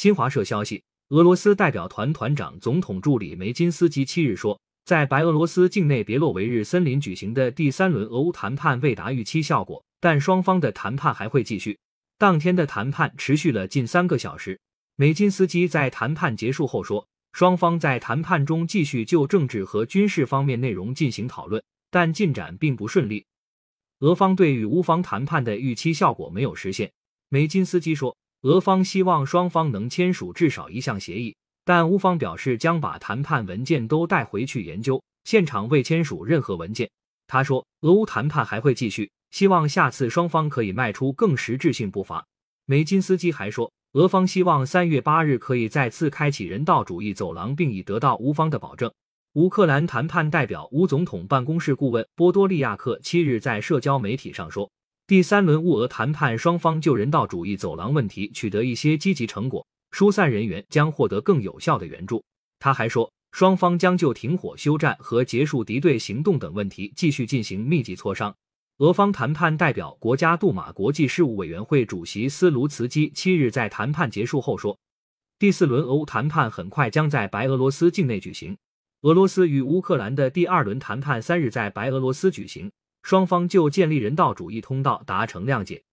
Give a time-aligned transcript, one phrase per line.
[0.00, 11.78] 新华社消息，俄罗斯代表团团长、总统助理梅金斯基七日说，在白俄罗斯境内别洛维日森林举行的第三轮俄乌谈判未达预期效果，但双方的谈判还会继续。
[12.16, 14.58] 当天的谈判持续了近三个小时。
[14.96, 23.26] 梅金斯基在谈判结束后说，双方在谈判中继续就政治和军事方面内容进行讨论，但进展并不顺利。
[23.98, 26.90] 俄方对与乌方谈判的预期效果没有实现。
[27.28, 36.90] 梅金斯基说，俄方希望双方能签署至少一项协议，但乌方表示将把谈判文件都带回去研究，现场未签署任何文件。
[37.26, 42.26] 他说，俄乌谈判还会继续，希望下次双方可以迈出更实质性步伐。
[42.64, 43.70] 梅金斯基还说。
[43.94, 48.88] 俄方希望三月八日可以再次开启人道主义走廊，并已得到乌方的保证。
[49.32, 54.70] 乌克兰谈判代表乌总统办公室顾问波多利亚克七日在社交媒体上说，
[55.10, 62.22] 第三轮乌俄谈判双方就人道主义走廊问题取得一些积极成果，疏散人员将获得更有效的援助。
[62.60, 68.32] 他还说，双方将就停火、休战和结束敌对行动等问题继续进行密集磋商。
[68.78, 74.78] 俄方谈判代表、国家杜马国际事务委员会主席斯卢茨基七日在谈判结束后说，
[75.40, 78.56] 第四轮俄乌谈判很快将在白俄罗斯境内举行。
[79.00, 82.70] 俄罗斯与乌克兰的第二轮谈判三日在白俄罗斯举行，
[83.02, 85.84] 双方就建立人道主义通道达成谅解。